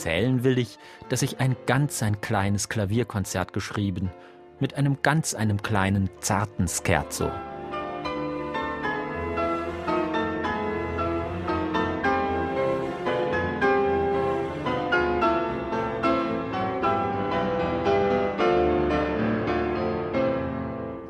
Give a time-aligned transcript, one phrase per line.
[0.00, 0.78] Erzählen will ich,
[1.10, 4.10] dass ich ein ganz ein kleines Klavierkonzert geschrieben,
[4.58, 7.30] mit einem ganz einem kleinen zarten Scherzo.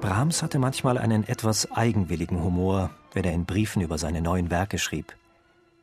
[0.01, 4.79] Brahms hatte manchmal einen etwas eigenwilligen Humor, wenn er in Briefen über seine neuen Werke
[4.79, 5.15] schrieb.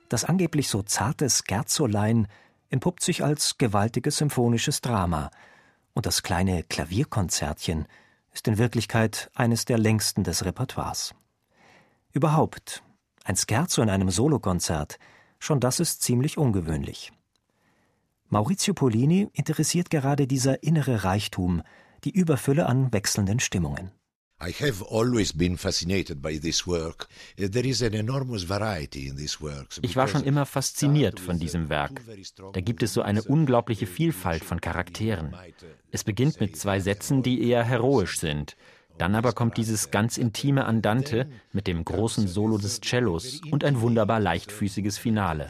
[0.09, 2.27] Das angeblich so zarte Scherzolein
[2.69, 5.31] entpuppt sich als gewaltiges symphonisches Drama,
[5.93, 7.87] und das kleine Klavierkonzertchen
[8.31, 11.15] ist in Wirklichkeit eines der längsten des Repertoires.
[12.11, 12.83] Überhaupt,
[13.23, 14.99] ein Scherzo in einem Solokonzert,
[15.39, 17.11] schon das ist ziemlich ungewöhnlich.
[18.29, 21.63] Maurizio Polini interessiert gerade dieser innere Reichtum,
[22.03, 23.91] die Überfülle an wechselnden Stimmungen.
[24.39, 27.07] I have always been fascinated by this work.
[27.37, 29.79] There is an enormous variety in these works.
[29.81, 32.01] Ich war schon immer fasziniert von diesem Werk.
[32.53, 35.35] Da gibt es so eine unglaubliche Vielfalt von Charakteren.
[35.91, 38.55] Es beginnt mit zwei Sätzen, die eher heroisch sind.
[38.99, 43.81] Dann aber kommt dieses ganz intime Andante mit dem großen Solo des Cellos und ein
[43.81, 45.49] wunderbar leichtfüßiges Finale.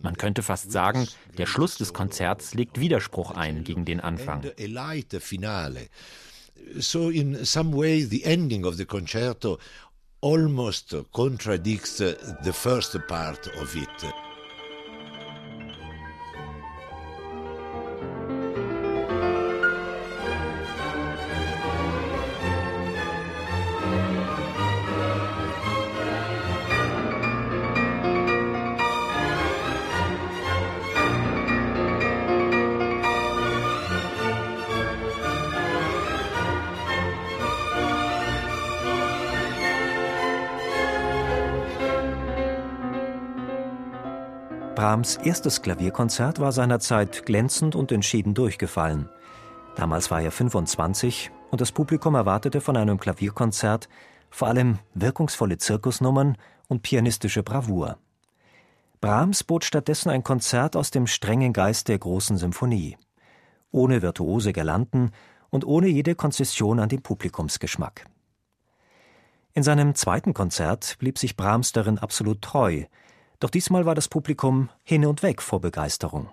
[0.00, 4.42] Man könnte fast sagen, der Schluss des Konzerts legt Widerspruch ein gegen den Anfang.
[6.80, 9.58] So, in some way, the ending of the concerto
[10.20, 14.21] almost contradicts uh, the first part of it.
[44.82, 49.08] Brahms erstes Klavierkonzert war seinerzeit glänzend und entschieden durchgefallen.
[49.76, 53.88] Damals war er 25 und das Publikum erwartete von einem Klavierkonzert
[54.28, 57.96] vor allem wirkungsvolle Zirkusnummern und pianistische Bravour.
[59.00, 62.98] Brahms bot stattdessen ein Konzert aus dem strengen Geist der großen Symphonie,
[63.70, 65.12] ohne virtuose Girlanden
[65.50, 68.06] und ohne jede Konzession an den Publikumsgeschmack.
[69.54, 72.82] In seinem zweiten Konzert blieb sich Brahms darin absolut treu,
[73.42, 76.28] doch diesmal war das Publikum hin und weg vor Begeisterung.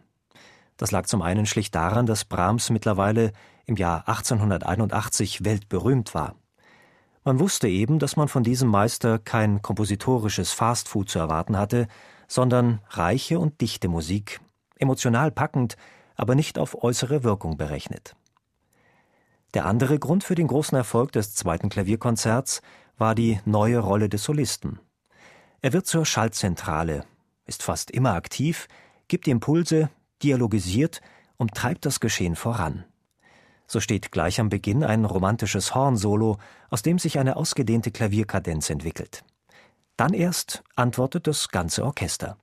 [0.78, 3.34] Das lag zum einen schlicht daran, dass Brahms mittlerweile
[3.66, 6.36] im Jahr 1881 weltberühmt war.
[7.24, 11.88] Man wusste eben, dass man von diesem Meister kein kompositorisches Fastfood zu erwarten hatte,
[12.28, 14.40] sondern reiche und dichte Musik,
[14.76, 15.78] emotional packend,
[16.16, 18.16] aber nicht auf äußere Wirkung berechnet.
[19.56, 22.62] Der andere Grund für den großen Erfolg des zweiten Klavierkonzerts
[23.00, 24.80] war die neue Rolle des Solisten.
[25.62, 27.06] Er wird zur Schaltzentrale,
[27.46, 28.68] ist fast immer aktiv,
[29.10, 29.90] gibt Impulse,
[30.24, 31.02] dialogisiert
[31.36, 32.86] und treibt das Geschehen voran.
[33.68, 36.38] So steht gleich am Beginn ein romantisches Hornsolo,
[36.70, 39.24] aus dem sich eine ausgedehnte Klavierkadenz entwickelt.
[39.98, 42.38] Dann erst antwortet das ganze Orchester.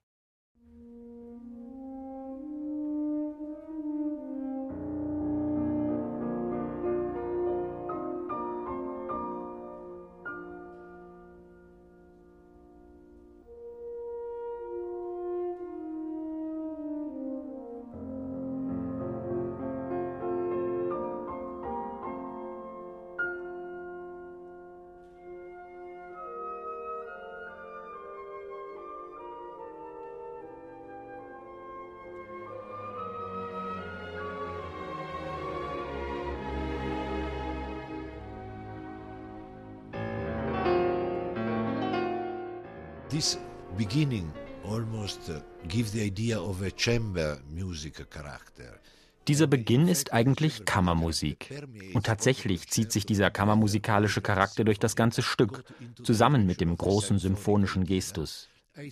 [43.10, 43.38] This
[43.76, 44.30] beginning
[44.64, 45.30] almost
[45.68, 48.80] gives the idea of a chamber music character.
[49.28, 51.50] Dieser Beginn ist eigentlich Kammermusik.
[51.94, 55.64] Und tatsächlich zieht sich dieser kammermusikalische Charakter durch das ganze Stück,
[56.04, 58.48] zusammen mit dem großen symphonischen Gestus.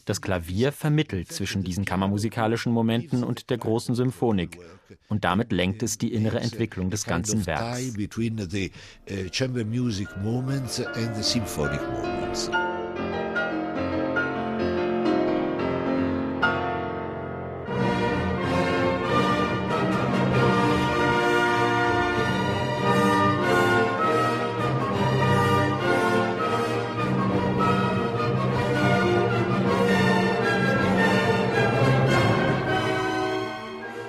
[0.07, 4.59] Das Klavier vermittelt zwischen diesen kammermusikalischen Momenten und der großen Symphonik.
[5.09, 7.93] Und damit lenkt es die innere Entwicklung des ganzen Werks.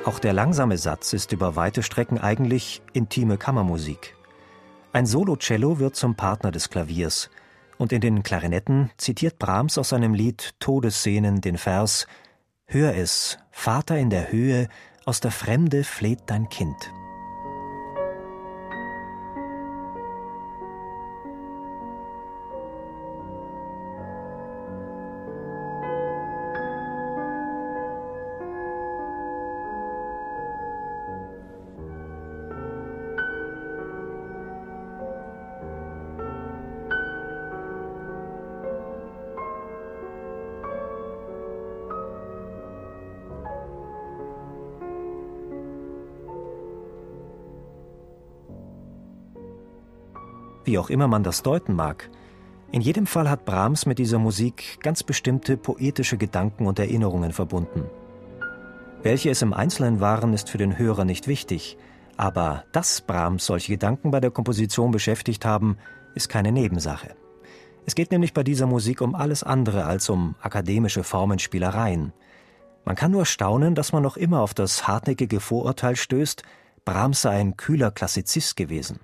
[0.05, 4.15] Auch der langsame Satz ist über weite Strecken eigentlich intime Kammermusik.
[4.93, 7.31] Ein Solocello wird zum Partner des Klaviers,
[7.77, 12.05] und in den Klarinetten zitiert Brahms aus seinem Lied Todessehnen den Vers
[12.67, 14.69] Hör es, Vater in der Höhe,
[15.05, 16.75] aus der Fremde fleht dein Kind.
[50.65, 52.09] Wie auch immer man das deuten mag,
[52.71, 57.83] in jedem Fall hat Brahms mit dieser Musik ganz bestimmte poetische Gedanken und Erinnerungen verbunden.
[59.03, 61.77] Welche es im Einzelnen waren, ist für den Hörer nicht wichtig,
[62.17, 65.77] aber dass Brahms solche Gedanken bei der Komposition beschäftigt haben,
[66.15, 67.15] ist keine Nebensache.
[67.85, 72.13] Es geht nämlich bei dieser Musik um alles andere als um akademische Formenspielereien.
[72.83, 76.41] Man kann nur staunen, dass man noch immer auf das hartnäckige Vorurteil stößt,
[76.83, 79.00] Brahms sei ein kühler Klassizist gewesen.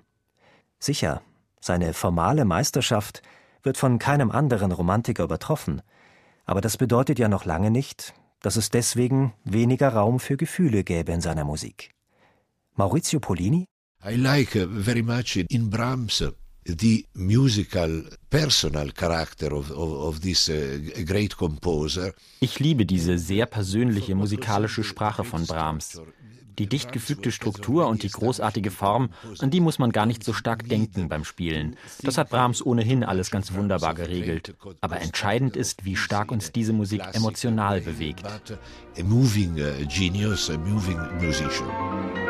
[0.80, 1.22] Sicher,
[1.62, 3.22] seine formale Meisterschaft
[3.62, 5.80] wird von keinem anderen Romantiker übertroffen,
[6.44, 11.12] aber das bedeutet ja noch lange nicht, dass es deswegen weniger Raum für Gefühle gäbe
[11.12, 11.90] in seiner Musik.
[12.74, 13.66] Maurizio Polini?
[14.04, 16.24] I like very much in Brahms
[16.64, 22.12] the musical personal character of, of, of this uh, great composer.
[22.40, 26.00] Ich liebe diese sehr persönliche musikalische Sprache von Brahms.
[26.58, 30.32] Die dicht gefügte Struktur und die großartige Form, an die muss man gar nicht so
[30.32, 31.76] stark denken beim Spielen.
[32.02, 34.54] Das hat Brahms ohnehin alles ganz wunderbar geregelt.
[34.80, 38.26] Aber entscheidend ist, wie stark uns diese Musik emotional bewegt.
[38.26, 42.21] A moving uh, genius, a moving musician.